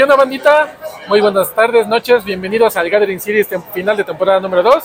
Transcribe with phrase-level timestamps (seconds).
[0.00, 0.78] ¿Qué onda, bandita?
[1.08, 4.84] Muy buenas tardes, noches, bienvenidos al Gathering Series final de temporada número 2.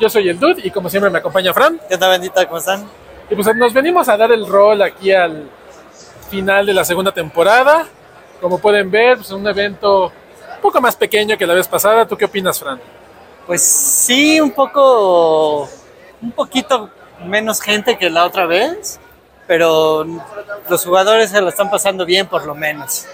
[0.00, 1.80] Yo soy el Dude y como siempre me acompaña Fran.
[1.86, 2.44] ¿Qué onda, bandita?
[2.46, 2.84] ¿Cómo están?
[3.30, 5.48] Y pues nos venimos a dar el rol aquí al
[6.28, 7.86] final de la segunda temporada.
[8.40, 12.04] Como pueden ver, pues un evento un poco más pequeño que la vez pasada.
[12.04, 12.80] ¿Tú qué opinas, Fran?
[13.46, 15.68] Pues sí, un poco,
[16.20, 16.90] un poquito
[17.24, 18.98] menos gente que la otra vez,
[19.46, 20.04] pero
[20.68, 23.06] los jugadores se lo están pasando bien por lo menos.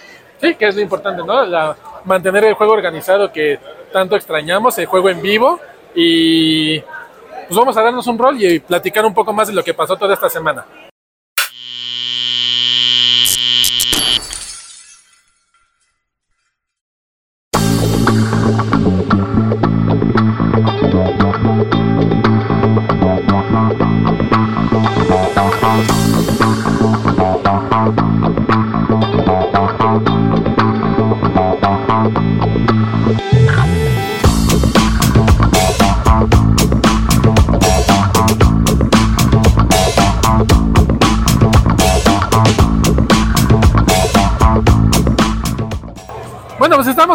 [0.42, 1.44] Sí, que es lo importante, ¿no?
[1.44, 3.60] La, mantener el juego organizado que
[3.92, 5.60] tanto extrañamos, el juego en vivo
[5.94, 9.72] y pues vamos a darnos un rol y platicar un poco más de lo que
[9.72, 10.64] pasó toda esta semana.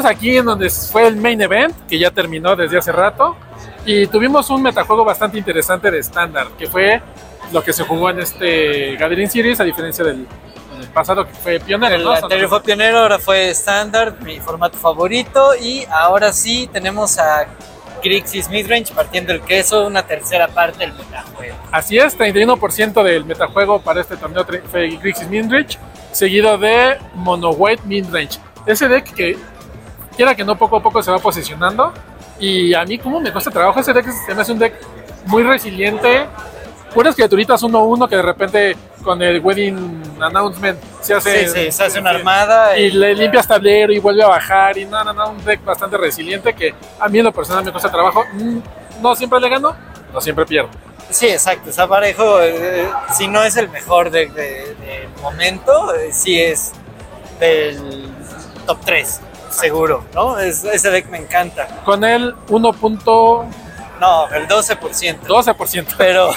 [0.08, 3.36] Aquí en donde fue el main event, que ya terminó desde hace rato,
[3.86, 7.02] y tuvimos un metajuego bastante interesante de estándar, que fue
[7.52, 10.28] lo que se jugó en este Gathering Series, a diferencia del,
[10.78, 11.96] del pasado que fue pionero.
[11.96, 12.12] El ¿no?
[12.12, 17.48] anterior fue pionero, ahora fue estándar, mi formato favorito, y ahora sí tenemos a
[18.04, 21.56] Grixis Midrange partiendo el queso, una tercera parte del metajuego.
[21.72, 25.78] Así es, 31% del metajuego para este torneo fue Grixis Midrange,
[26.12, 28.40] seguido de Mono White Midrange.
[28.66, 29.38] Ese deck que,
[30.18, 31.94] quiera que no, poco a poco se va posicionando.
[32.40, 34.74] Y a mí, como me cuesta trabajo ese deck, se me hace un deck
[35.28, 36.26] muy resiliente.
[36.94, 41.48] Puras criaturitas 1-1 que de repente con el Wedding Announcement se hace.
[41.48, 44.78] Sí, sí, se hace una armada Y y- le limpias tablero y vuelve a bajar.
[44.78, 47.72] Y no, no, no, un deck bastante resiliente que a mí en lo personal me
[47.72, 48.24] cuesta trabajo.
[48.34, 48.60] Mm,
[49.02, 49.76] No siempre le gano,
[50.14, 50.70] no siempre pierdo.
[51.10, 52.42] Sí, exacto, está parejo.
[52.42, 54.44] eh, si no es el mejor deck de,
[54.76, 56.72] de momento, eh, sí es
[57.40, 58.10] del
[58.66, 59.22] top 3,
[59.58, 60.40] seguro, ¿no?
[60.40, 61.68] Es- ese deck me encanta.
[61.84, 63.46] Con el 1.12%.
[64.00, 65.96] No, el 12%.
[65.98, 66.30] Pero,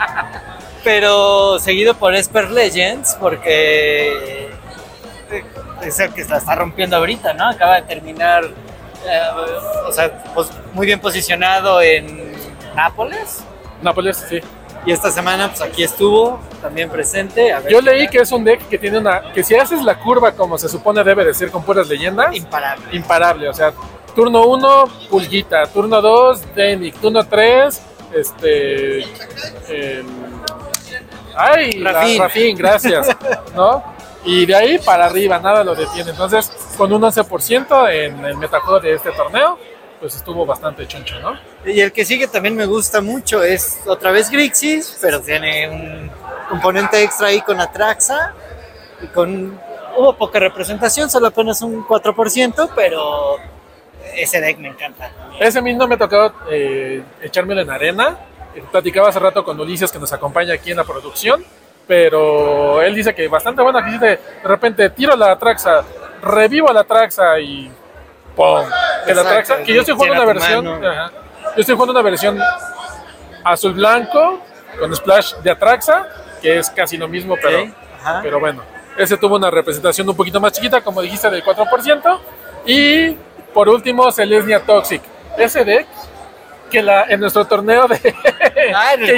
[0.84, 4.48] pero seguido por Esper Legends, porque
[5.30, 5.44] eh,
[5.82, 7.48] es el que la está rompiendo ahorita, ¿no?
[7.48, 9.20] Acaba de terminar, eh,
[9.86, 12.32] o sea, pues, muy bien posicionado en
[12.74, 13.44] Nápoles.
[13.82, 14.40] Nápoles, sí.
[14.88, 17.52] Y esta semana, pues aquí estuvo, también presente.
[17.52, 19.34] A ver Yo leí que es un deck que tiene una.
[19.34, 22.86] que si haces la curva como se supone debe de ser con puras leyendas, Imparable.
[22.96, 23.48] imparable.
[23.50, 23.70] O sea,
[24.14, 25.66] turno 1, Pulguita.
[25.66, 26.94] Turno 2, Denic.
[27.02, 27.82] Turno 3,
[28.14, 29.04] este.
[31.36, 32.18] ay, Rafín.
[32.22, 33.08] Rafín, gracias.
[33.54, 33.84] ¿No?
[34.24, 36.12] Y de ahí para arriba, nada lo detiene.
[36.12, 39.58] Entonces, con un 11% en el metajuego de este torneo,
[40.00, 41.38] pues estuvo bastante choncho, ¿no?
[41.64, 46.10] Y el que sigue también me gusta mucho es otra vez Grixis, pero tiene un
[46.48, 48.34] componente extra ahí con Atraxa.
[49.02, 49.58] Y con.
[49.96, 53.36] Hubo poca representación, solo apenas un 4%, pero
[54.14, 55.10] ese deck me encanta.
[55.40, 58.16] Ese mismo me ha tocado eh, echármelo en arena.
[58.70, 61.44] Platicaba hace rato con Ulises que nos acompaña aquí en la producción,
[61.86, 63.78] pero él dice que bastante bueno.
[63.78, 65.84] Aquí dice, de repente tiro la Traxa,
[66.22, 67.70] revivo la Traxa y
[68.38, 68.70] ¡pum!
[69.04, 71.10] Que la que yo estoy jugando una versión, ajá,
[71.56, 72.40] yo estoy jugando una versión
[73.44, 74.40] azul blanco
[74.78, 76.06] con splash de Atraxa,
[76.40, 77.66] que es casi lo mismo, pero,
[78.22, 78.62] pero bueno,
[78.96, 82.18] ese tuvo una representación un poquito más chiquita, como dijiste, del 4%.
[82.66, 83.10] Y
[83.52, 85.02] por último, Selesnia Toxic.
[85.36, 85.86] Ese deck
[86.70, 88.14] que la, en nuestro torneo de
[88.74, 89.14] Ah, que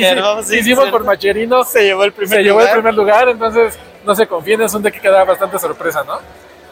[0.57, 0.91] hicimos sí.
[0.91, 2.75] por Macherino Se llevó el primer se llevó el lugar.
[2.75, 6.21] primer lugar, entonces no se confíen, es un deck que da bastante sorpresa, ¿no?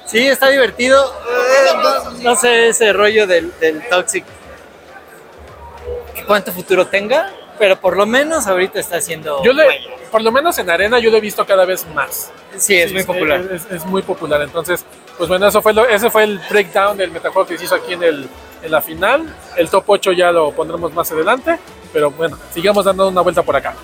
[0.08, 1.04] Sí, está divertido.
[1.04, 4.24] Eh, no, no sé ese rollo del, del Toxic.
[6.26, 9.42] cuánto futuro tenga, pero por lo menos ahorita está haciendo.
[9.44, 9.64] Yo le,
[10.10, 12.30] por lo menos en arena yo lo he visto cada vez más.
[12.56, 13.40] Sí, es Sí, muy popular.
[13.52, 14.42] Es, es muy popular.
[14.42, 14.84] Entonces,
[15.16, 17.92] pues bueno, eso fue lo, ese fue el breakdown del metajuego que se hizo aquí
[17.92, 18.28] en, el,
[18.62, 19.34] en la final.
[19.56, 21.58] El top 8 ya lo pondremos más adelante.
[21.92, 23.74] Pero bueno, sigamos dando una vuelta por acá.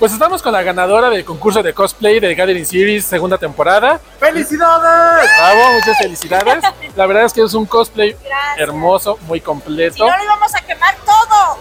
[0.00, 4.00] Pues estamos con la ganadora del concurso de cosplay de Gathering Series segunda temporada.
[4.18, 5.30] ¡Felicidades!
[5.38, 6.64] Bravo, muchas felicidades.
[6.96, 8.58] La verdad es que es un cosplay Gracias.
[8.58, 10.06] hermoso, muy Si completo.
[10.08, 11.58] no, lo íbamos a quemar todo.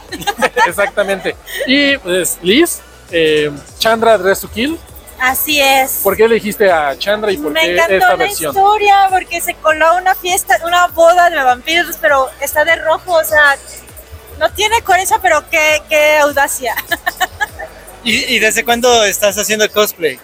[0.68, 1.36] Exactamente.
[1.68, 2.80] Y pues Liz,
[3.12, 4.80] eh, Chandra Dress to Kill.
[5.20, 6.00] Así es.
[6.02, 8.56] ¿Por qué elegiste a Chandra y por Me qué encantó esta la versión?
[8.56, 13.24] historia porque se coló una fiesta, una boda de vampiros, pero está de rojo, o
[13.26, 13.58] sea,
[14.38, 16.74] no tiene coherencia, pero qué, qué audacia.
[18.04, 20.20] ¿Y, y desde cuándo estás haciendo cosplay?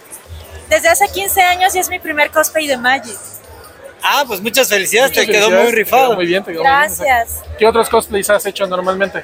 [0.68, 3.16] Desde hace 15 años y es mi primer cosplay de Magic.
[4.02, 6.06] Ah, pues muchas felicidades, Muchas te quedó felicidades, muy rifado.
[6.08, 6.80] quedó muy bien, te quedó muy bien.
[6.80, 7.40] Gracias.
[7.58, 9.22] ¿Qué otros cosplays has hecho normalmente?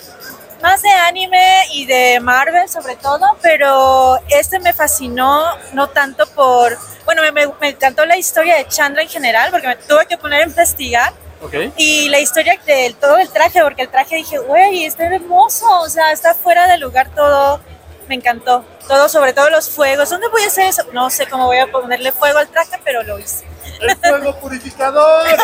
[0.63, 6.79] Más de anime y de Marvel sobre todo, pero este me fascinó, no tanto por...
[7.05, 10.17] Bueno, me, me- me encantó la historia de Chandra en general, porque me tuve que
[10.17, 11.13] poner a investigar.
[11.43, 11.55] Ok.
[11.77, 15.89] Y la historia del todo el traje, porque el traje dije, güey, está hermoso, o
[15.89, 17.61] sea, está fuera de lugar todo.
[18.09, 18.65] Me encantó.
[18.89, 20.11] Todo, sobre todo los fuegos.
[20.11, 20.83] ¿Dónde voy a hacer eso?
[20.93, 23.45] No sé cómo voy a ponerle fuego al traje, pero lo hice.
[23.81, 25.27] ¡El fuego purificador!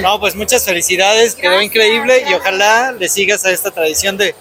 [0.00, 4.34] No, pues muchas felicidades, quedó Gracias, increíble y ojalá le sigas a esta tradición de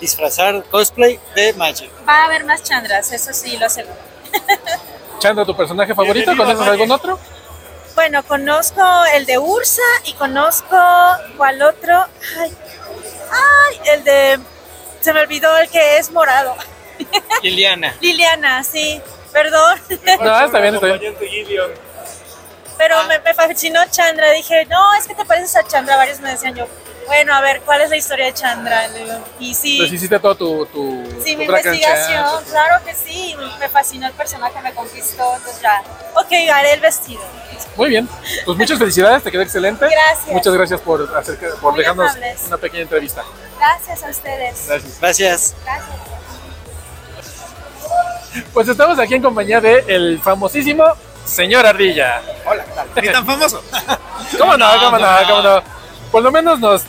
[0.00, 1.90] disfrazar cosplay de Magic.
[2.08, 3.96] Va a haber más Chandras, eso sí, lo aseguro.
[5.18, 6.36] Chandra, ¿tu personaje favorito?
[6.36, 7.18] ¿Conoces algún otro?
[7.94, 8.82] Bueno, conozco
[9.14, 10.76] el de Ursa y conozco,
[11.36, 12.04] ¿cuál otro?
[12.38, 12.52] Ay,
[13.30, 14.38] ay, el de,
[15.06, 16.56] se me olvidó el que es morado.
[17.42, 17.94] Liliana.
[18.00, 19.00] Liliana, sí,
[19.32, 19.80] perdón.
[20.20, 21.14] No, está bien, está bien.
[22.76, 24.32] Pero me, me fascinó Chandra.
[24.32, 25.96] Dije, no, es que te pareces a Chandra.
[25.96, 26.66] Varios me decían yo,
[27.06, 28.88] bueno, a ver, ¿cuál es la historia de Chandra?
[29.38, 33.36] Y sí, Pues hiciste todo tu, tu, sí, tu mi investigación, claro que sí.
[33.60, 35.36] Me fascinó el personaje, me conquistó.
[35.36, 35.84] Entonces ya,
[36.16, 37.22] ok, haré el vestido.
[37.76, 38.08] Muy bien.
[38.44, 39.86] Pues muchas felicidades, te quedó excelente.
[39.88, 40.34] Gracias.
[40.34, 42.40] Muchas gracias por, hacer, por Muy dejarnos amables.
[42.46, 43.22] una pequeña entrevista.
[43.58, 44.64] Gracias a ustedes.
[44.66, 45.00] Gracias.
[45.00, 45.54] Gracias.
[45.64, 45.90] Gracias.
[48.52, 50.84] Pues estamos aquí en compañía de el famosísimo
[51.24, 52.22] señor Ardilla.
[52.44, 52.88] Hola, ¿qué tal?
[53.02, 53.62] ¿Qué tan famoso?
[54.38, 54.66] ¿Cómo no?
[54.80, 55.08] ¿Cómo no?
[55.28, 55.62] ¿Cómo no?
[56.10, 56.82] Por lo menos nos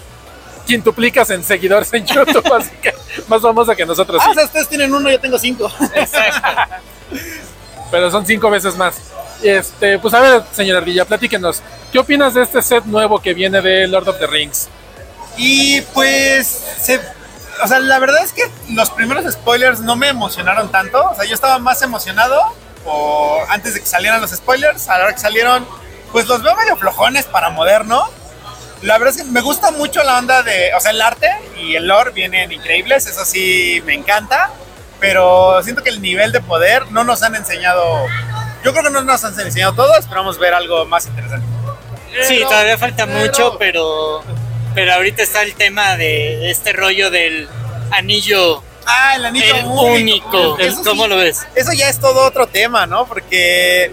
[0.65, 2.93] quintuplicas en seguidores en YouTube, así que
[3.27, 4.21] más famoso que nosotros.
[4.21, 4.31] Ah, sí.
[4.31, 5.71] o sea, ustedes tienen uno, yo tengo cinco.
[7.91, 8.95] pero son cinco veces más.
[9.43, 11.61] Este, pues a ver, señor Ardilla, platíquenos.
[11.91, 14.67] ¿Qué opinas de este set nuevo que viene de Lord of the Rings?
[15.37, 16.47] Y pues,
[16.81, 16.99] se-
[17.63, 18.43] o sea, la verdad es que
[18.73, 21.09] los primeros spoilers no me emocionaron tanto.
[21.11, 22.41] O sea, yo estaba más emocionado
[22.85, 24.89] o antes de que salieran los spoilers.
[24.89, 25.67] A la hora que salieron,
[26.11, 28.03] pues los veo medio flojones para moderno.
[28.81, 31.29] La verdad es que me gusta mucho la onda de, o sea, el arte
[31.59, 34.51] y el lore vienen increíbles, eso sí me encanta,
[34.99, 37.83] pero siento que el nivel de poder no nos han enseñado,
[38.67, 41.45] yo creo que no nos han enseñado todo, esperamos ver algo más interesante.
[42.27, 44.23] Sí, todavía falta pero- mucho, pero,
[44.75, 47.47] pero ahorita está el tema de este rollo del
[47.91, 49.81] anillo Ah, el anillo el único.
[50.53, 50.59] único.
[50.59, 51.45] Eso ¿Cómo sí, lo ves?
[51.55, 53.05] Eso ya es todo otro tema, ¿no?
[53.05, 53.91] Porque,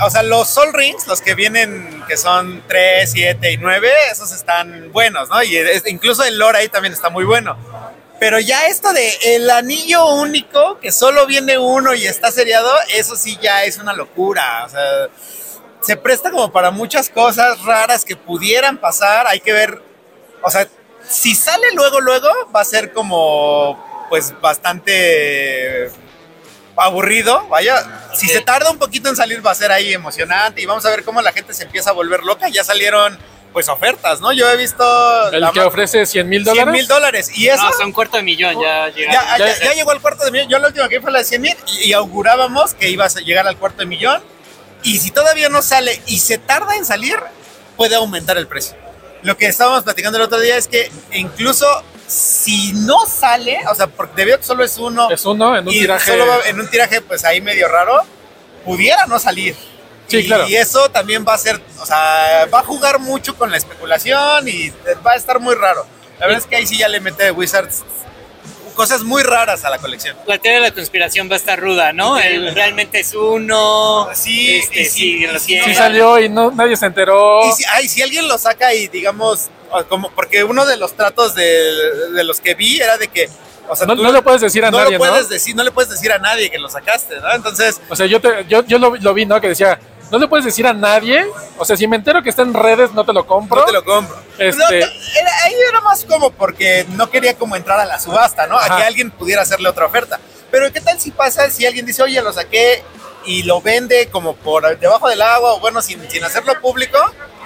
[0.00, 4.32] o sea, los Sol Rings, los que vienen, que son 3, 7 y 9, esos
[4.32, 5.42] están buenos, ¿no?
[5.44, 7.56] Y es- incluso el lore ahí también está muy bueno.
[8.22, 13.16] Pero ya esto de el anillo único, que solo viene uno y está seriado, eso
[13.16, 14.64] sí ya es una locura.
[14.64, 15.08] O sea,
[15.80, 19.26] se presta como para muchas cosas raras que pudieran pasar.
[19.26, 19.82] Hay que ver,
[20.40, 20.68] o sea,
[21.02, 25.90] si sale luego, luego, va a ser como, pues, bastante
[26.76, 28.08] aburrido, vaya.
[28.14, 30.90] Si se tarda un poquito en salir, va a ser ahí emocionante y vamos a
[30.90, 32.48] ver cómo la gente se empieza a volver loca.
[32.48, 33.18] Ya salieron,
[33.52, 34.32] pues, ofertas, ¿no?
[34.32, 34.82] Yo he visto...
[35.30, 36.72] El que ofrece 100 mil 100 dólares.
[36.72, 37.30] mil dólares.
[37.38, 37.62] Y eso...
[37.62, 38.88] No, son cuarto de millón, ya.
[38.88, 40.48] Ya, ya, Ya- ya llegó al cuarto de millón.
[40.48, 43.20] Yo la última que fue la de 100 mil y, y augurábamos que ibas a
[43.20, 44.22] llegar al cuarto de millón.
[44.82, 47.16] Y si todavía no sale y se tarda en salir,
[47.76, 48.76] puede aumentar el precio.
[49.22, 51.66] Lo que estábamos platicando el otro día es que incluso
[52.08, 55.68] si no sale, o sea, porque debido a que solo es uno Es uno en
[55.68, 56.10] un y tiraje.
[56.10, 58.00] solo va en un tiraje pues ahí medio raro,
[58.64, 59.54] pudiera no salir.
[60.12, 60.48] Sí, y, claro.
[60.48, 64.46] y eso también va a ser, o sea, va a jugar mucho con la especulación
[64.48, 64.70] y
[65.06, 65.84] va a estar muy raro.
[66.20, 67.82] La verdad es que ahí sí ya le mete Wizards
[68.74, 70.16] cosas muy raras a la colección.
[70.26, 72.18] La teoría de la conspiración va a estar ruda, ¿no?
[72.18, 74.08] El- realmente es uno.
[74.14, 77.46] Sí, este, y sí, sí, y lo sí, salió y no, nadie se enteró.
[77.48, 79.50] Y si, ay, si alguien lo saca y digamos,
[79.90, 81.44] como, porque uno de los tratos de,
[82.14, 83.28] de los que vi era de que,
[83.68, 85.28] o sea, No, tú no le puedes decir a no nadie, lo puedes ¿no?
[85.28, 87.30] decir, no le puedes decir a nadie que lo sacaste, ¿no?
[87.32, 89.38] Entonces, O sea, yo, te, yo, yo lo, lo vi, ¿no?
[89.40, 89.78] Que decía,
[90.12, 91.26] no le puedes decir a nadie.
[91.58, 93.60] O sea, si me entero que está en redes, no te lo compro.
[93.60, 94.16] no te lo compro.
[94.38, 94.86] Este- No, era-
[95.44, 98.58] ahí era más como porque no quería como entrar a la subasta, ¿no?
[98.58, 98.76] A Ajá.
[98.76, 100.20] que alguien pudiera hacerle otra oferta.
[100.50, 102.84] Pero ¿qué tal si pasa si alguien dice, oye, lo saqué
[103.24, 106.98] y lo vende como por debajo del agua o bueno, sin, sin hacerlo público?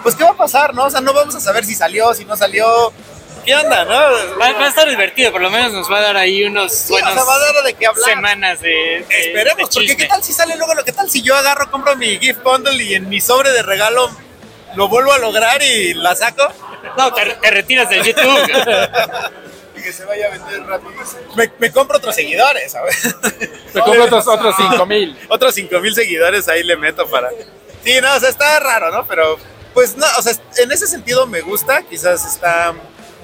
[0.02, 0.84] Pues ¿qué va a pasar, no?
[0.86, 2.92] O sea, no vamos a saber si salió, si no salió.
[3.46, 3.92] Qué onda, ¿no?
[4.38, 6.88] Va, va a estar divertido, por lo menos nos va a dar ahí unos Sí,
[6.92, 8.04] o buenos sea, va a dar de qué hablar.
[8.10, 11.22] semanas de, de- Esperemos, de porque qué tal si sale luego lo que tal si
[11.22, 14.10] yo agarro, compro mi gift bundle y en mi sobre de regalo
[14.74, 16.46] lo vuelvo a lograr y la saco.
[16.98, 18.50] No, te, te retiras del YouTube.
[19.78, 21.20] Y que se vaya a vender rapidísimo.
[21.36, 23.14] Me, me compro otros seguidores, ¿sabes?
[23.74, 25.14] Me compro otros, otros 5 mil.
[25.28, 27.28] Otros 5 mil seguidores ahí le meto para.
[27.84, 29.06] Sí, no, o sea, está raro, ¿no?
[29.06, 29.36] Pero,
[29.74, 31.82] pues no, o sea, en ese sentido me gusta.
[31.82, 32.72] Quizás está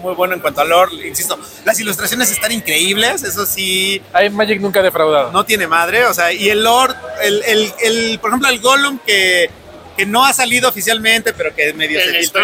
[0.02, 1.06] muy bueno en cuanto a lore.
[1.06, 4.02] Insisto, las ilustraciones están increíbles, eso sí.
[4.12, 5.32] Ahí Magic nunca ha defraudado.
[5.32, 8.98] no tiene madre, o sea, y el lore, el, el, el- por ejemplo, el Gollum
[8.98, 9.50] que,
[9.96, 12.42] que no ha salido oficialmente, pero que medio El se filtró.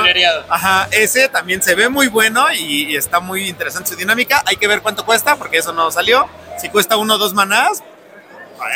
[0.49, 4.43] Ajá, ese también se ve muy bueno y, y está muy interesante su dinámica.
[4.47, 6.27] Hay que ver cuánto cuesta, porque eso no salió.
[6.61, 7.83] Si cuesta uno o dos manás,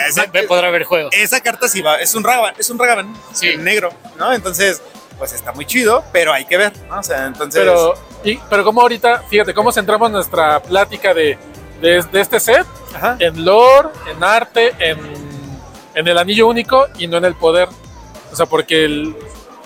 [0.08, 1.08] esa, podrá haber juego.
[1.12, 3.48] esa carta sí va, es un Ragavan, es un Ragavan Sí.
[3.48, 4.32] en negro, ¿no?
[4.32, 4.80] Entonces,
[5.18, 6.98] pues está muy chido, pero hay que ver, ¿no?
[6.98, 7.60] O sea, entonces...
[7.60, 11.38] Pero, y, pero como ahorita, fíjate, cómo centramos nuestra plática de,
[11.80, 13.16] de, de este set Ajá.
[13.18, 14.98] en lore, en arte, en,
[15.94, 17.68] en el anillo único y no en el poder.
[18.32, 19.16] O sea, porque el,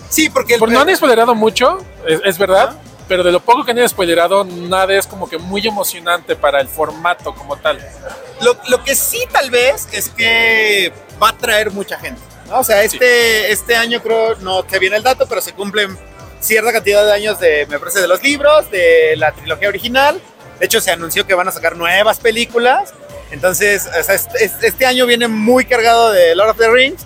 [0.09, 3.63] Sí, porque el, por- no han spoilerado mucho, es, es verdad, pero de lo poco
[3.63, 7.79] que han spoilerado, nada es como que muy emocionante para el formato como tal.
[8.41, 12.21] Lo, lo que sí tal vez es que va a traer mucha gente.
[12.49, 12.59] ¿no?
[12.59, 15.97] O sea, este, este año creo, no te viene el dato, pero se cumplen
[16.39, 20.21] cierta cantidad de años de, me parece, de los libros, de la trilogía original.
[20.59, 22.93] De hecho, se anunció que van a sacar nuevas películas.
[23.31, 27.05] Entonces, o sea, este, este- año viene muy cargado de Lord of the Rings.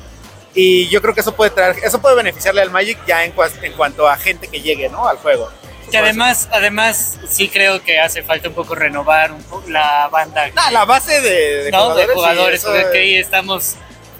[0.53, 3.73] Y yo creo que eso puede traer, eso puede beneficiarle al Magic ya en, en
[3.73, 5.07] cuanto a gente que llegue, ¿no?
[5.07, 5.49] Al juego.
[5.91, 10.49] Que además, además, sí creo que hace falta un poco renovar un poco la banda
[10.71, 11.79] la base de, de ¿no?
[11.79, 12.07] jugadores.
[12.07, 13.75] de jugadores, es- ahí estamos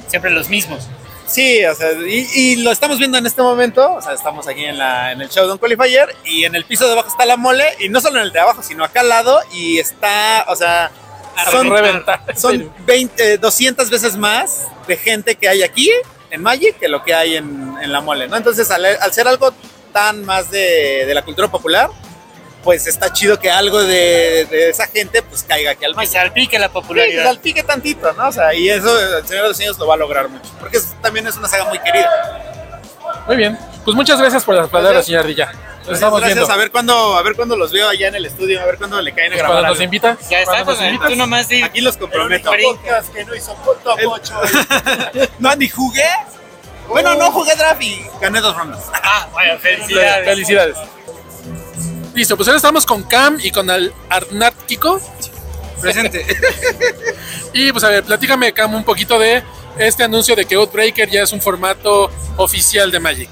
[0.07, 0.87] siempre los mismos.
[1.27, 3.93] Sí, o sea, y, y lo estamos viendo en este momento.
[3.93, 6.91] O sea, estamos aquí en, la, en el Showdown Qualifier y en el piso de
[6.91, 7.63] abajo está la mole.
[7.79, 9.39] Y no solo en el de abajo, sino acá al lado.
[9.53, 10.91] Y está, o sea,
[11.49, 12.21] son, reventar.
[12.35, 15.89] son 20, eh, 200 veces más de gente que hay aquí
[16.31, 18.35] en Magic que lo que hay en, en la mole, ¿no?
[18.35, 19.53] Entonces, al, al ser algo
[19.91, 21.89] tan más de, de la cultura popular,
[22.63, 26.11] pues está chido que algo de, de esa gente pues caiga aquí al Que Magic.
[26.13, 27.23] salpique la Sí, popularidad.
[27.25, 28.27] salpique tantito, ¿no?
[28.27, 30.49] O sea, y eso el Señor de los Anillos lo va a lograr mucho.
[30.59, 32.09] Porque es- también es una saga muy querida.
[33.27, 35.51] Muy bien, pues muchas gracias por las palabras, señor Dilla.
[35.85, 36.37] Nos estamos gracias.
[36.37, 36.53] viendo.
[36.53, 39.01] A ver cuándo, a ver cuándo los veo allá en el estudio, a ver cuándo
[39.01, 39.57] le caen a Pues grabar.
[39.63, 40.17] cuando nos invita.
[40.29, 41.63] Ya está, pues, tú nomás di.
[41.63, 42.53] Aquí los comprometo.
[42.53, 42.83] El único
[43.13, 43.95] que no hizo punto
[45.39, 46.05] No, ni jugué.
[46.91, 48.83] Bueno, no jugué draft y gané dos rondas.
[49.03, 50.25] Ah, bueno, felicidades.
[50.25, 50.77] Felicidades.
[52.13, 54.99] Listo, pues ahora estamos con Cam y con el Arnat Kiko.
[55.81, 56.25] Presente.
[57.53, 59.43] Y pues a ver, platícame Cam un poquito de
[59.77, 63.29] este anuncio de que Outbreaker ya es un formato oficial de Magic.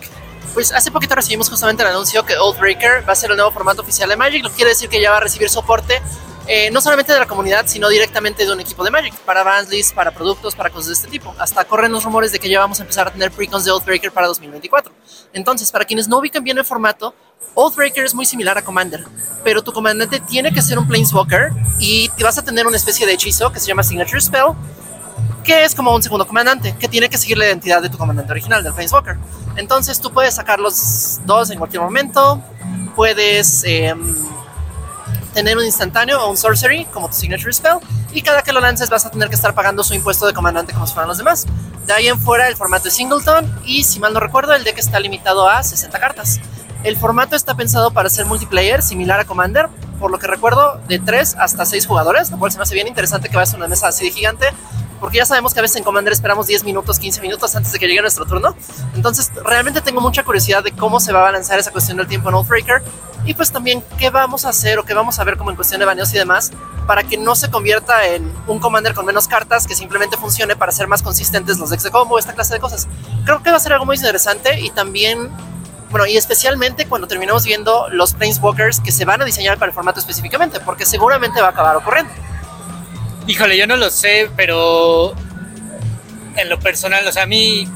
[0.53, 3.81] Pues hace poquito recibimos justamente el anuncio que Oathbreaker va a ser el nuevo formato
[3.81, 6.01] oficial de Magic, lo que quiere decir que ya va a recibir soporte
[6.51, 9.93] eh, no solamente de la comunidad, sino directamente de un equipo de Magic, para lists,
[9.93, 11.35] para productos, para cosas de este tipo.
[11.37, 14.11] Hasta corren los rumores de que ya vamos a empezar a tener precons de Oathbreaker
[14.11, 14.91] para 2024.
[15.33, 17.13] Entonces, para quienes no ubican bien el formato,
[17.53, 19.05] Oathbreaker es muy similar a Commander,
[19.43, 23.13] pero tu comandante tiene que ser un Planeswalker y vas a tener una especie de
[23.13, 24.53] hechizo que se llama Signature Spell,
[25.43, 28.31] que es como un segundo comandante, que tiene que seguir la identidad de tu comandante
[28.31, 29.17] original, del Planeswalker.
[29.55, 32.41] Entonces tú puedes sacar los dos en cualquier momento,
[32.95, 34.15] puedes em,
[35.33, 37.79] tener un instantáneo o un sorcery como tu signature spell,
[38.11, 40.73] y cada que lo lances vas a tener que estar pagando su impuesto de comandante
[40.73, 41.45] como si fueran los demás.
[41.85, 44.77] De ahí en fuera el formato es singleton, y si mal no recuerdo, el deck
[44.77, 46.39] está limitado a 60 cartas.
[46.83, 49.67] El formato está pensado para ser multiplayer, similar a Commander,
[49.99, 52.87] por lo que recuerdo, de 3 hasta 6 jugadores, lo cual se me hace bien
[52.87, 54.47] interesante que vaya a una mesa así de gigante,
[54.99, 57.79] porque ya sabemos que a veces en Commander esperamos 10 minutos, 15 minutos antes de
[57.79, 58.55] que llegue nuestro turno.
[58.95, 62.29] Entonces, realmente tengo mucha curiosidad de cómo se va a balancear esa cuestión del tiempo
[62.29, 62.83] en Oathbreaker
[63.25, 65.79] y pues también qué vamos a hacer o qué vamos a ver como en cuestión
[65.79, 66.51] de baneos y demás
[66.87, 70.71] para que no se convierta en un Commander con menos cartas que simplemente funcione para
[70.71, 72.87] ser más consistentes los decks de combo, esta clase de cosas.
[73.25, 75.29] Creo que va a ser algo muy interesante y también
[75.91, 79.73] bueno, y especialmente cuando terminemos viendo los Planeswalkers que se van a diseñar para el
[79.73, 82.11] formato específicamente, porque seguramente va a acabar ocurriendo.
[83.29, 85.13] Híjole, yo no lo sé, pero
[86.35, 87.67] en lo personal, o sea, a mí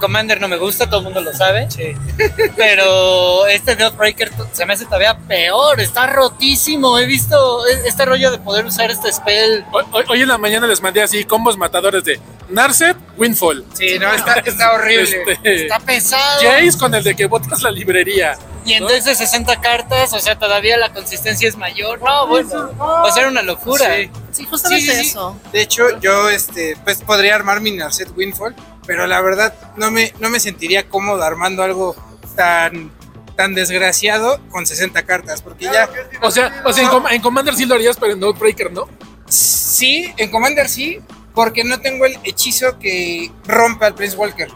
[0.00, 1.68] Commander no me gusta, todo el mundo lo sabe.
[2.56, 6.98] Pero este Deathbreaker se me hace todavía peor, está rotísimo.
[6.98, 9.64] He visto e- este rollo de poder usar este spell.
[9.72, 13.64] Hoy, hoy- hoy en la mañana les mandé así combos matadores de Narset, Windfall.
[13.72, 15.22] Sí, no, está, está horrible.
[15.26, 16.42] Este, Está pesado.
[16.42, 18.36] Jace con el de que botas la librería.
[18.64, 22.00] Y en vez de 60 cartas, o sea, todavía la consistencia es mayor.
[22.02, 23.94] No, bueno, va a ser una locura.
[23.96, 24.10] Sí.
[24.32, 25.10] Sí, justamente Sí, sí, sí.
[25.10, 25.38] eso.
[25.52, 28.54] De hecho, yo este, pues podría armar mi Narset Windfall,
[28.86, 31.94] pero la verdad no me, no me sentiría cómodo armando algo
[32.36, 32.90] tan
[33.36, 35.88] tan desgraciado con 60 cartas, porque ya
[36.22, 38.88] O sea, o sea en, Com- en Commander sí lo harías, pero en Outbreaker no.
[39.28, 41.00] sí, en Commander sí,
[41.34, 44.48] porque no tengo el hechizo que rompa al Prince Walker.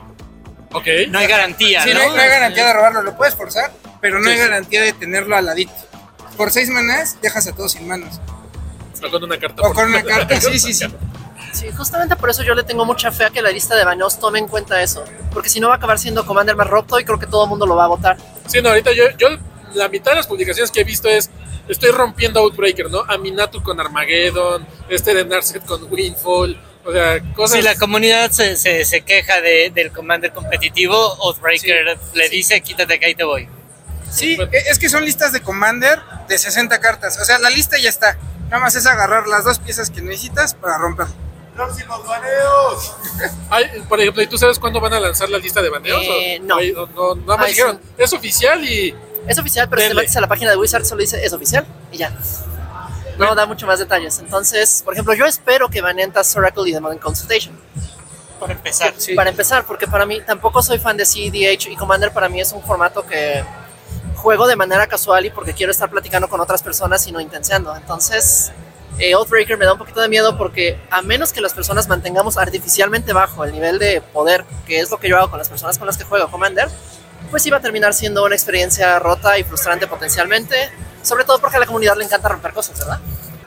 [0.72, 0.86] Ok.
[1.08, 1.94] No hay garantía, Sí, ¿no?
[1.98, 4.42] no, hay, no hay garantía de robarlo, lo puedes forzar, pero no Sí, hay sí.
[4.42, 5.72] garantía de tenerlo al ladito.
[6.36, 8.20] Por seis manas dejas a todos sin manos.
[9.06, 9.62] O con una carta.
[9.62, 10.86] O con una carta, sí, sí, sí.
[11.52, 14.18] Sí, justamente por eso yo le tengo mucha fe a que la lista de baneos
[14.20, 15.04] tome en cuenta eso.
[15.32, 17.48] Porque si no va a acabar siendo Commander más roto y creo que todo el
[17.50, 18.16] mundo lo va a votar.
[18.46, 19.28] Sí, no, ahorita yo, yo,
[19.74, 21.30] la mitad de las publicaciones que he visto es,
[21.68, 23.00] estoy rompiendo Outbreaker, ¿no?
[23.08, 27.56] Aminatu con Armageddon, este de Narset con Windfall, o sea, cosas...
[27.58, 32.98] Si la comunidad se, se, se queja de- del Commander competitivo, Oathbreaker le dice, quítate
[33.00, 33.48] que ahí te voy.
[34.10, 37.18] Sí, e- es que son listas de Commander de 60 cartas.
[37.20, 38.16] O sea, la lista ya está.
[38.50, 41.14] Nada más es agarrar las dos piezas que necesitas para romperlo.
[41.54, 42.96] ¡Próximos baneos!
[43.50, 46.02] Ay, por ejemplo, ¿y tú sabes cuándo van a lanzar la lista de baneos?
[46.02, 46.56] Eh, no.
[46.56, 48.94] Ay, no, no, nada más Ay, dijeron, es oficial y...
[49.26, 51.66] Es oficial, pero si te metes a la página de Wizard solo dice es oficial
[51.92, 52.16] y ya.
[53.18, 54.18] No da mucho más detalles.
[54.20, 57.58] Entonces, por ejemplo, yo espero que baneen Taz Oracle y The Modern Consultation.
[58.38, 58.94] Para empezar.
[58.96, 59.14] Sí.
[59.14, 62.52] Para empezar, porque para mí tampoco soy fan de CDH y Commander para mí es
[62.52, 63.44] un formato que
[64.28, 67.74] juego de manera casual y porque quiero estar platicando con otras personas y no intenseando.
[67.74, 68.52] Entonces,
[68.98, 72.36] eh, Outbreaker me da un poquito de miedo porque a menos que las personas mantengamos
[72.36, 75.78] artificialmente bajo el nivel de poder, que es lo que yo hago con las personas
[75.78, 76.68] con las que juego Commander,
[77.30, 80.70] pues iba a terminar siendo una experiencia rota y frustrante potencialmente,
[81.02, 83.00] sobre todo porque a la comunidad le encanta romper cosas, ¿verdad?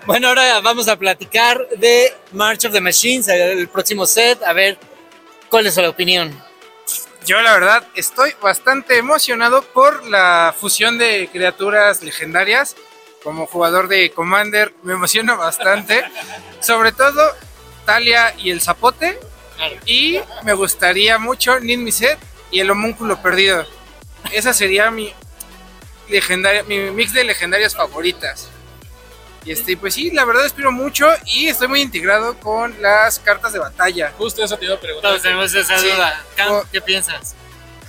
[0.07, 4.79] Bueno, ahora vamos a platicar de March of the Machines, el próximo set, a ver
[5.47, 6.35] cuál es la opinión.
[7.25, 12.75] Yo la verdad estoy bastante emocionado por la fusión de criaturas legendarias.
[13.23, 16.03] Como jugador de Commander me emociona bastante.
[16.59, 17.21] Sobre todo
[17.85, 19.19] Talia y el Zapote.
[19.85, 22.17] Y me gustaría mucho Nin Miset
[22.49, 23.65] y el Homúnculo Perdido.
[24.31, 25.13] Esa sería mi
[26.09, 28.49] legendaria, mi mix de legendarias favoritas.
[29.43, 33.53] Y este, pues sí, la verdad espero mucho y estoy muy integrado con las cartas
[33.53, 34.13] de batalla.
[34.17, 35.09] Justo eso te iba a preguntar.
[35.11, 35.89] Todos tenemos esa Sí.
[35.89, 36.23] duda.
[36.35, 37.33] Cam, O- ¿qué piensas?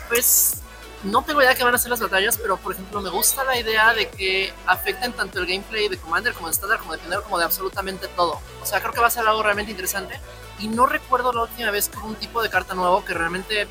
[0.09, 0.55] Pues
[1.03, 3.45] no tengo idea de qué van a ser las batallas, pero por ejemplo me gusta
[3.45, 6.99] la idea de que afecten tanto el gameplay de Commander como de Standard, como de
[7.01, 8.41] Pioneer, como de absolutamente todo.
[8.63, 10.19] O sea, creo que va a ser algo realmente interesante.
[10.59, 13.67] Y no recuerdo la última vez con un tipo de carta nuevo que realmente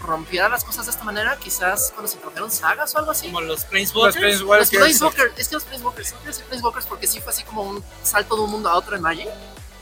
[0.00, 1.36] rompiera las cosas de esta manera.
[1.36, 3.26] Quizás cuando se introdujeron sagas o algo así.
[3.26, 4.40] Como los Los Planeswalkers.
[4.40, 7.62] Los Planeswalkers, es que los Planeswalkers, no quiero decir Planeswalkers porque sí fue así como
[7.62, 9.28] un salto de un mundo a otro en Magic.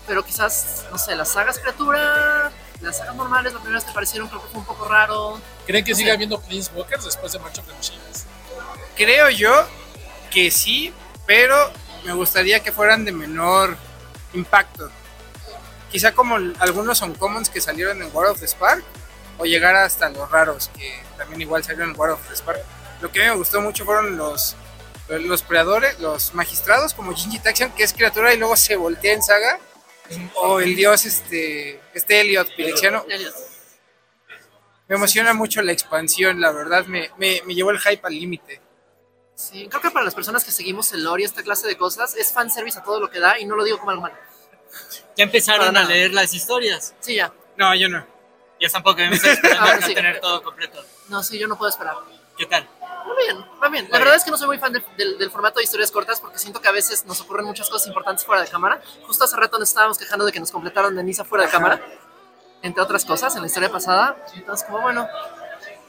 [0.06, 4.42] Pero quizás, no sé, las sagas criatura, las sagas normales, las primeras que aparecieron creo
[4.42, 5.40] que fue un poco raro.
[5.66, 6.14] ¿Creen que No siga sé.
[6.14, 8.24] habiendo Planeswalkers después de March of the Machines?
[8.96, 9.66] Creo yo
[10.30, 10.92] que sí,
[11.26, 11.56] pero
[12.04, 13.76] me gustaría que fueran de menor
[14.34, 14.90] impacto.
[15.90, 18.84] Quizá como algunos son commons que salieron en War of the Spark,
[19.38, 22.60] o llegar hasta los raros que también igual salieron en War of the Spark.
[23.00, 24.56] Lo que a mí me gustó mucho fueron los,
[25.08, 29.22] los predadores, los magistrados, como Jinji Taxion, que es criatura y luego se voltea en
[29.22, 29.58] saga,
[30.36, 33.04] o el dios este, este Elliot Pirexiano.
[34.86, 38.60] Me emociona mucho la expansión, la verdad, me, me, me llevó el hype al límite.
[39.34, 42.14] Sí, creo que para las personas que seguimos el lore y esta clase de cosas
[42.14, 44.14] es fanservice a todo lo que da y no lo digo como algo malo.
[45.16, 45.88] Ya empezaron Para a nada.
[45.88, 46.94] leer las historias.
[47.00, 47.32] Sí, ya.
[47.56, 48.06] No, yo no.
[48.64, 49.94] Ya tampoco me estoy esperando Ah, a sí.
[49.94, 50.82] tener todo completo.
[51.08, 51.96] No, sí, yo no puedo esperar.
[52.36, 52.66] ¿Qué tal?
[52.82, 53.88] Va bien, va bien.
[53.90, 56.18] La verdad es que no soy muy fan del, del- del formato de historias cortas
[56.20, 58.80] porque siento que a veces nos ocurren muchas cosas importantes fuera de cámara.
[59.06, 61.80] Justo hace rato nos estábamos quejando de que nos completaron de Nisa fuera de cámara,
[62.62, 64.16] entre otras cosas, en la historia pasada.
[64.34, 65.06] Entonces, como bueno,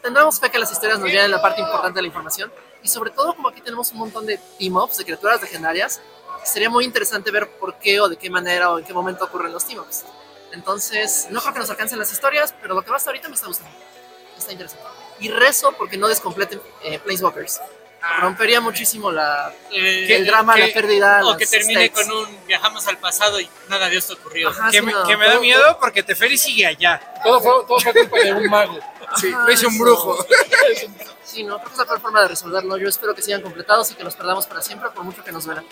[0.02, 2.52] tendremos fe que las historias nos llenen la parte importante de la información.
[2.84, 6.02] Y sobre todo, como aquí tenemos un montón de team-ups, de criaturas legendarias,
[6.44, 9.52] sería muy interesante ver por qué o de qué manera o en qué momento ocurren
[9.54, 10.04] los team-ups.
[10.56, 13.36] Entonces, no creo que nos alcancen las historias, pero lo que va hasta ahorita me
[13.36, 13.72] está gustando.
[14.38, 14.84] Está interesante.
[15.20, 17.62] Y rezo porque no descompleten eh, Planeswalkers.
[18.20, 21.22] Rompería muchísimo la, Eh, el drama, que- la pérdida.
[21.26, 22.08] O que termine stakes.
[22.08, 24.50] con un viajamos al pasado y nada de esto ocurrió.
[24.50, 25.06] Ajá, que, sí, me, no.
[25.08, 27.02] que me da miedo porque Teferi sigue allá.
[27.24, 28.80] Todo fue, todo fue culpa de un mago.
[29.18, 29.84] Sí, Ajá, hizo un eso.
[29.84, 30.26] brujo.
[31.24, 32.78] Sí, no, creo que es la peor forma de resolverlo.
[32.78, 35.46] Yo espero que sigan completados y que los perdamos para siempre, por mucho que nos
[35.46, 35.64] duela.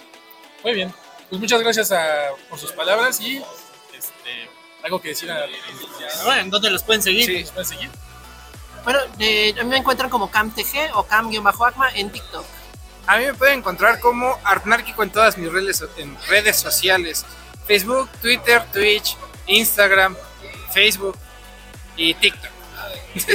[0.64, 0.94] Muy bien.
[1.30, 3.38] Pues muchas gracias a- por sus palabras y
[3.94, 4.50] este,
[4.84, 5.46] algo que decir a,
[6.26, 7.26] Bueno, ¿en dónde los pueden seguir?
[7.26, 7.90] Sí, nos pueden seguir.
[8.84, 12.46] Bueno, eh, a mí me encuentran como CamTG o Cam-Acma en TikTok.
[13.08, 17.26] A mí me pueden encontrar como Artnárquico en todas mis redes, en redes sociales.
[17.66, 19.18] Facebook, Twitter, Twitch,
[19.48, 20.18] Instagram,
[20.74, 21.18] Facebook
[21.96, 22.52] y TikTok.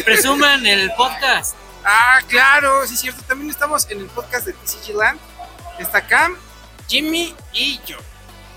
[0.05, 1.57] Presuman el podcast.
[1.83, 3.23] Ah, claro, sí es cierto.
[3.23, 5.19] También estamos en el podcast de TCG Land.
[5.79, 6.37] Está Cam,
[6.89, 7.97] Jimmy y yo.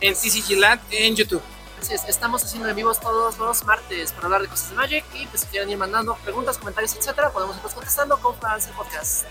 [0.01, 1.43] En TCG Land en YouTube.
[1.81, 5.03] Así es, estamos haciendo en vivos todos los martes para hablar de cosas de Magic
[5.15, 8.73] y pues si quieren ir mandando preguntas, comentarios, etcétera, podemos irlos contestando con Fans el
[8.73, 9.23] Podcast.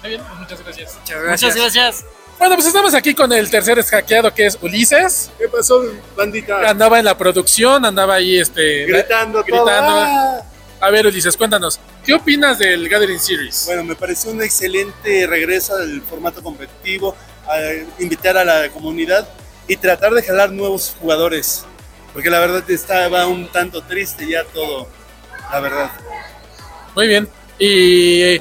[0.00, 0.96] Muy bien, pues muchas gracias.
[0.96, 1.54] Muchas gracias.
[1.54, 2.04] Muchas gracias.
[2.36, 5.30] Bueno, pues estamos aquí con el tercer hackeado que es Ulises.
[5.38, 5.80] ¿Qué pasó,
[6.16, 6.68] bandita?
[6.68, 9.70] Andaba en la producción, andaba ahí este, Gritando, gritando.
[9.70, 10.42] ¡Ah!
[10.80, 13.66] A ver, Ulises, cuéntanos, ¿qué opinas del Gathering Series?
[13.66, 17.14] Bueno, me pareció un excelente regreso al formato competitivo,
[17.46, 17.56] a
[18.00, 19.28] invitar a la comunidad
[19.68, 21.64] y tratar de jalar nuevos jugadores.
[22.12, 24.88] Porque la verdad estaba un tanto triste ya todo,
[25.52, 25.90] la verdad.
[26.96, 27.28] Muy bien.
[27.58, 28.38] ¿Y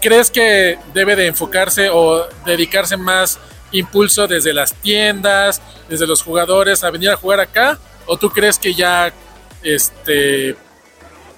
[0.00, 3.38] crees que debe de enfocarse o dedicarse más
[3.72, 7.78] impulso desde las tiendas, desde los jugadores a venir a jugar acá?
[8.06, 9.12] ¿O tú crees que ya
[9.62, 10.56] este,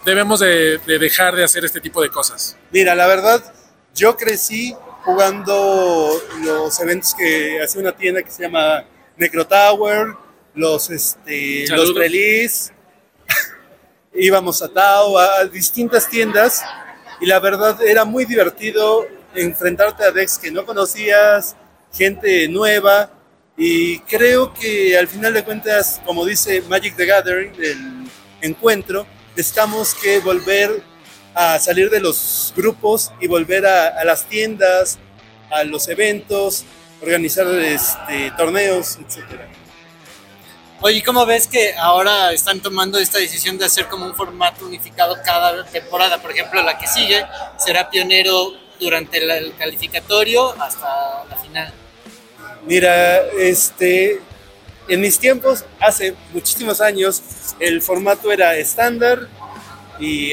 [0.04, 2.56] debemos de, de dejar de hacer este tipo de cosas?
[2.72, 3.54] Mira, la verdad,
[3.94, 8.84] yo crecí jugando los eventos que hace una tienda que se llama
[9.16, 10.14] Necro Tower,
[10.54, 11.94] los, este, Saludos.
[11.96, 12.72] los.
[14.14, 16.62] Íbamos a Tao, a distintas tiendas,
[17.20, 21.56] y la verdad era muy divertido enfrentarte a decks que no conocías,
[21.92, 23.10] gente nueva,
[23.56, 28.08] y creo que al final de cuentas, como dice Magic the Gathering, el
[28.40, 30.82] encuentro, necesitamos que volver
[31.34, 34.98] a salir de los grupos y volver a, a las tiendas,
[35.50, 36.64] a los eventos,
[37.02, 39.48] organizar este, torneos, etcétera.
[40.80, 44.66] Oye, ¿y ¿cómo ves que ahora están tomando esta decisión de hacer como un formato
[44.66, 46.20] unificado cada temporada?
[46.20, 47.24] Por ejemplo, la que sigue
[47.56, 51.72] será pionero durante el calificatorio hasta la final.
[52.66, 54.20] Mira, este,
[54.88, 57.22] en mis tiempos, hace muchísimos años,
[57.60, 59.28] el formato era estándar
[60.00, 60.32] y,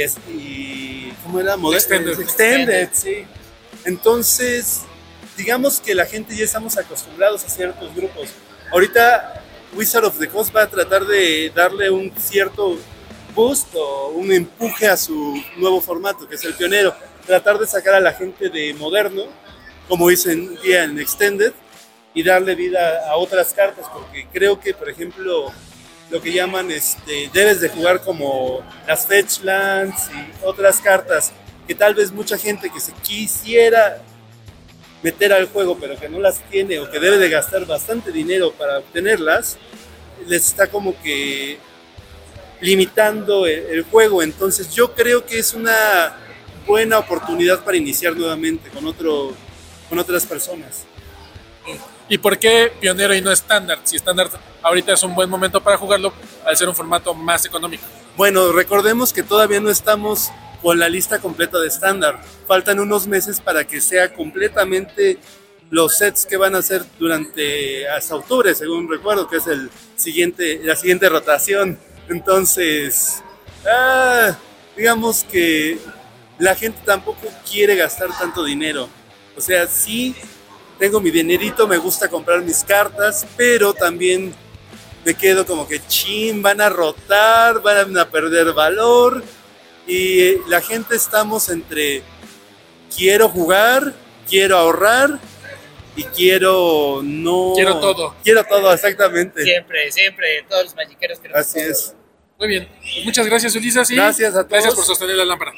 [1.23, 1.57] ¿cómo era?
[1.57, 2.19] Moder- Extended.
[2.19, 3.23] Extended, sí.
[3.85, 4.81] Entonces,
[5.39, 8.27] digamos que la gente ya estamos acostumbrados a ciertos grupos.
[8.73, 9.41] Ahorita
[9.73, 12.77] Wizard of the Coast va a tratar de darle un cierto
[13.33, 16.93] boost o un empuje a su nuevo formato, que es el pionero.
[17.25, 19.23] Tratar de sacar a la gente de moderno,
[19.87, 21.53] como hizo en día en Extended,
[22.13, 25.53] y darle vida a otras cartas, porque creo que, por ejemplo,
[26.09, 31.31] lo que llaman, este, debes de jugar como las Fetchlands y otras cartas
[31.65, 34.01] que tal vez mucha gente que se quisiera
[35.01, 38.51] meter al juego, pero que no las tiene o que debe de gastar bastante dinero
[38.51, 39.57] para obtenerlas,
[40.27, 41.57] les está como que
[42.61, 44.21] limitando el, el juego.
[44.21, 46.15] Entonces yo creo que es una
[46.69, 49.33] buena oportunidad para iniciar nuevamente con, otro,
[49.89, 50.85] con otras personas.
[52.07, 53.79] ¿Y por qué pionero y no estándar?
[53.83, 54.29] Si estándar
[54.61, 56.13] ahorita es un buen momento para jugarlo
[56.45, 57.83] al ser un formato más económico.
[58.15, 60.29] Bueno, recordemos que todavía no estamos
[60.61, 62.21] con la lista completa de estándar.
[62.47, 65.17] Faltan unos meses para que sea completamente
[65.69, 70.59] los sets que van a hacer durante hasta octubre, según recuerdo, que es el siguiente,
[70.63, 71.77] la siguiente rotación.
[72.09, 73.21] Entonces,
[73.65, 74.35] ah,
[74.75, 75.77] digamos que
[76.39, 78.89] la gente tampoco quiere gastar tanto dinero.
[79.37, 80.15] O sea, sí
[80.79, 84.33] tengo mi dinerito, me gusta comprar mis cartas, pero también
[85.05, 89.23] me quedo como que chin, van a rotar, van a perder valor.
[89.89, 92.03] Y eh, la gente estamos entre
[92.95, 93.93] quiero jugar,
[94.29, 95.19] quiero ahorrar
[95.95, 97.53] y quiero no.
[97.55, 98.15] Quiero todo.
[98.23, 99.43] Quiero todo, exactamente.
[99.43, 101.71] Siempre, siempre, todos los magiqueros queremos Así todo.
[101.71, 101.95] es.
[102.37, 102.69] Muy bien.
[102.79, 103.89] Pues muchas gracias, Ulises.
[103.91, 104.75] y Gracias a Gracias todos.
[104.75, 105.51] por sostener la lámpara.